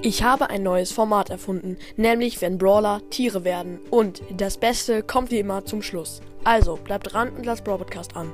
[0.00, 3.80] Ich habe ein neues Format erfunden, nämlich wenn Brawler Tiere werden.
[3.90, 6.20] Und das Beste kommt wie immer zum Schluss.
[6.44, 8.32] Also bleibt dran und lasst Brawl Podcast an.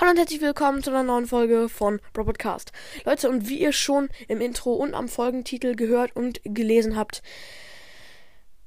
[0.00, 2.70] Hallo und herzlich willkommen zu einer neuen Folge von Brawl Podcast.
[3.04, 7.22] Leute, und wie ihr schon im Intro und am Folgentitel gehört und gelesen habt,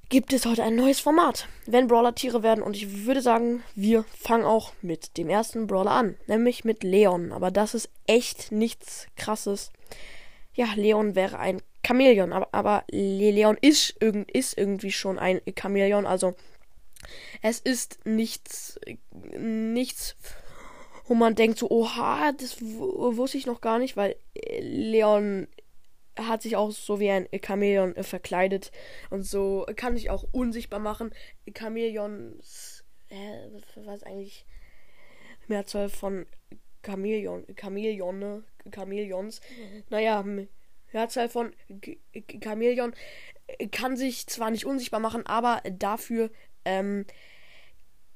[0.09, 2.63] gibt es heute ein neues Format, wenn Brawler Tiere werden.
[2.63, 7.31] Und ich würde sagen, wir fangen auch mit dem ersten Brawler an, nämlich mit Leon.
[7.31, 9.71] Aber das ist echt nichts Krasses.
[10.53, 16.05] Ja, Leon wäre ein Chamäleon, aber, aber Leon ist, ist irgendwie schon ein Chamäleon.
[16.05, 16.35] Also
[17.41, 18.79] es ist nichts,
[19.37, 20.15] nichts,
[21.05, 24.15] wo man denkt so, oha, das wusste ich noch gar nicht, weil
[24.59, 25.47] Leon
[26.17, 28.71] hat sich auch so wie ein Chamäleon äh, verkleidet
[29.09, 31.13] und so kann sich auch unsichtbar machen.
[31.55, 34.45] Chamäleons, äh, was eigentlich
[35.47, 36.25] Mehrzahl von
[36.85, 38.43] Chamäleon, Chamäleone,
[38.73, 39.41] Chamäleons.
[39.89, 40.23] Naja,
[40.93, 41.53] Mehrzahl von
[42.43, 42.93] Chamäleon
[43.47, 46.31] äh, kann sich zwar nicht unsichtbar machen, aber dafür
[46.65, 47.05] ähm,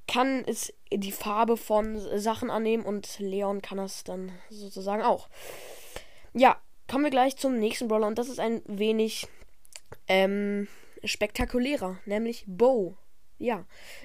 [0.07, 5.29] kann es die Farbe von Sachen annehmen und Leon kann das dann sozusagen auch.
[6.33, 9.25] Ja, Kommen wir gleich zum nächsten Brawler und das ist ein wenig
[10.09, 10.67] ähm,
[11.05, 12.97] spektakulärer, nämlich Bo.
[13.37, 13.63] Ja,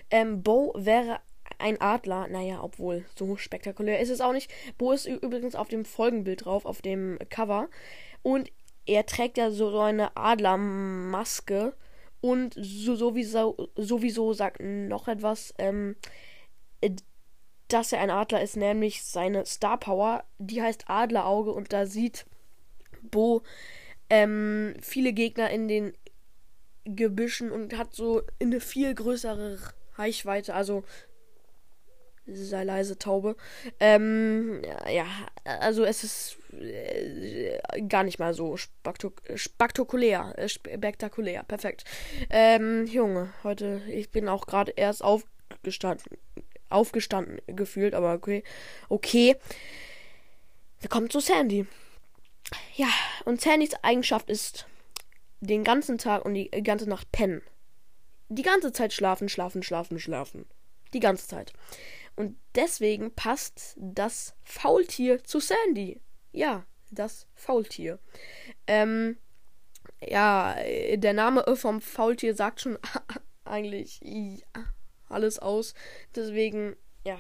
[0.09, 1.19] ähm, Bo wäre
[1.59, 2.29] ein Adler.
[2.29, 4.53] Naja, obwohl so spektakulär ist es auch nicht.
[4.79, 7.69] Bo ist übrigens auf dem Folgenbild drauf, auf dem Cover.
[8.23, 8.53] Und
[8.87, 11.75] er trägt ja so, eine Adlermaske.
[12.21, 15.97] Und so, sowieso, sowieso sagt noch etwas, ähm,
[17.67, 20.23] dass er ein Adler ist, nämlich seine Star Power.
[20.39, 22.27] Die heißt Adlerauge und da sieht
[23.11, 23.43] Bo
[24.11, 25.93] ähm, viele Gegner in den
[26.85, 29.59] Gebüschen und hat so eine viel größere
[29.97, 30.55] Reichweite.
[30.55, 30.85] Also
[32.27, 33.37] sei leise, Taube.
[33.81, 35.07] Ähm, ja,
[35.45, 40.35] also es ist äh, gar nicht mal so spektakulär.
[40.37, 41.85] Äh, spektakulär, perfekt.
[42.31, 46.19] Ähm, Junge, heute, ich bin auch gerade erst aufgestanden,
[46.69, 48.43] aufgestanden gefühlt, aber okay.
[48.89, 49.37] Okay.
[50.89, 51.67] Kommen zu Sandy.
[52.75, 52.89] Ja,
[53.25, 54.67] und Sandys Eigenschaft ist
[55.41, 57.43] den ganzen Tag und die ganze Nacht pennen.
[58.29, 60.47] Die ganze Zeit schlafen, schlafen, schlafen, schlafen.
[60.93, 61.53] Die ganze Zeit.
[62.17, 66.01] Und deswegen passt das Faultier zu Sandy.
[66.33, 67.99] Ja, das Faultier.
[68.67, 69.19] Ähm,
[70.01, 70.57] ja,
[70.95, 72.79] der Name vom Faultier sagt schon
[73.45, 74.01] eigentlich
[75.09, 75.75] alles aus.
[76.15, 77.19] Deswegen, ja,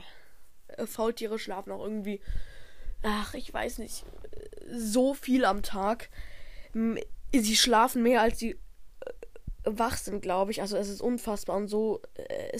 [0.86, 2.20] Faultiere schlafen auch irgendwie.
[3.02, 4.04] Ach, ich weiß nicht
[4.70, 6.10] so viel am Tag.
[7.32, 9.10] Sie schlafen mehr als sie äh,
[9.64, 10.60] wach sind, glaube ich.
[10.60, 12.58] Also es ist unfassbar und so äh,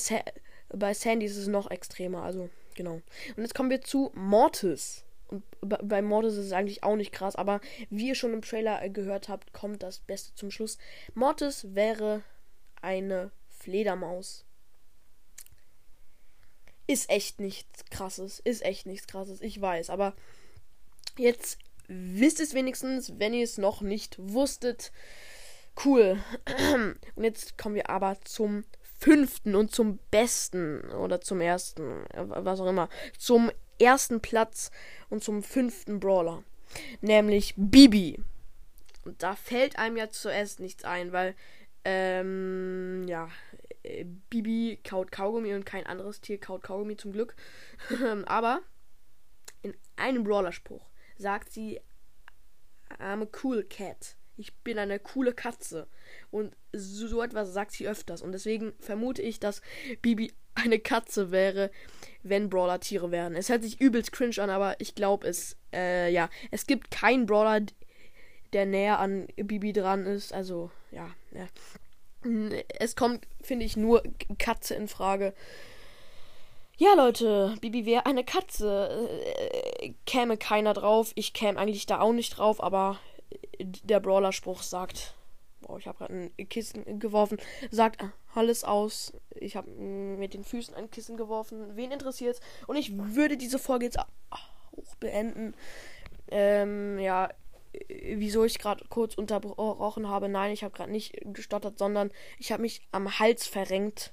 [0.69, 2.23] bei Sandy ist es noch extremer.
[2.23, 3.01] Also genau.
[3.37, 5.05] Und jetzt kommen wir zu Mortis.
[5.29, 8.83] Und bei Mortis ist es eigentlich auch nicht krass, aber wie ihr schon im Trailer
[8.83, 10.79] äh, gehört habt, kommt das Beste zum Schluss.
[11.15, 12.23] Mortis wäre
[12.81, 14.45] eine Fledermaus.
[16.87, 18.39] Ist echt nichts krasses.
[18.39, 19.41] Ist echt nichts krasses.
[19.41, 20.15] Ich weiß, aber
[21.19, 21.59] jetzt
[21.89, 24.93] wisst es wenigstens, wenn ihr es noch nicht wusstet.
[25.85, 26.19] Cool.
[27.15, 28.65] Und jetzt kommen wir aber zum
[28.99, 32.89] fünften und zum besten oder zum ersten, was auch immer,
[33.19, 34.71] zum ersten Platz
[35.11, 36.45] und zum fünften Brawler,
[37.03, 38.23] nämlich Bibi.
[39.05, 41.35] Und da fällt einem ja zuerst nichts ein, weil
[41.85, 43.29] ähm, ja,
[44.31, 47.37] Bibi kaut Kaugummi und kein anderes Tier kaut Kaugummi zum Glück.
[48.27, 48.61] Aber
[49.63, 50.85] in einem Brawler-Spruch
[51.19, 51.81] sagt sie,
[52.99, 54.17] I'm a cool cat.
[54.37, 55.89] Ich bin eine coole Katze.
[56.31, 58.23] Und so, so etwas sagt sie öfters.
[58.23, 59.63] Und deswegen vermute ich, dass
[60.03, 61.71] Bibi eine Katze wäre,
[62.23, 63.35] wenn Brawler Tiere wären.
[63.35, 65.57] Es hört sich übelst cringe an, aber ich glaube es.
[65.73, 67.65] Äh, ja, es gibt keinen Brawler,
[68.53, 70.33] der näher an Bibi dran ist.
[70.33, 71.11] Also, ja.
[71.33, 71.47] ja.
[72.79, 74.03] Es kommt, finde ich, nur
[74.39, 75.35] Katze in Frage.
[76.79, 79.09] Ja, Leute, Bibi wäre eine Katze.
[79.81, 81.13] Äh, käme keiner drauf.
[81.15, 82.99] Ich käme eigentlich da auch nicht drauf, aber
[83.61, 85.15] der Brawler-Spruch sagt.
[85.61, 87.39] Boah, ich habe gerade ein Kissen geworfen.
[87.71, 88.05] Sagt
[88.35, 89.13] alles aus.
[89.35, 91.77] Ich habe mit den Füßen ein Kissen geworfen.
[91.77, 92.41] Wen interessiert's?
[92.67, 95.55] Und ich würde diese Folge jetzt auch beenden.
[96.29, 97.31] Ähm, ja,
[97.89, 100.29] wieso ich gerade kurz unterbrochen habe.
[100.29, 104.13] Nein, ich habe gerade nicht gestottert, sondern ich habe mich am Hals verrenkt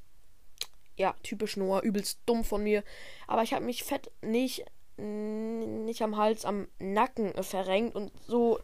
[0.96, 2.84] ja, typisch Noah, übelst dumm von mir.
[3.28, 4.66] Aber ich habe mich fett nicht,
[4.98, 8.60] nicht am Hals, am Nacken verrenkt und so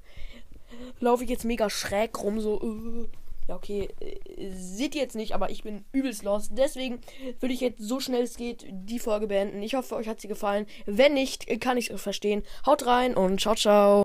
[1.00, 2.62] laufe ich jetzt mega schräg rum, so.
[2.62, 3.08] Uh,
[3.48, 6.52] ja, okay, äh, seht ihr jetzt nicht, aber ich bin übelst lost.
[6.54, 7.00] Deswegen
[7.40, 9.64] würde ich jetzt so schnell es geht die Folge beenden.
[9.64, 10.68] Ich hoffe, euch hat sie gefallen.
[10.86, 12.44] Wenn nicht, kann ich es verstehen.
[12.66, 13.98] Haut rein und ciao, ciao.